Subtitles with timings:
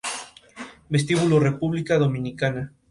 [0.89, 2.73] Vestíbulo República Dominicana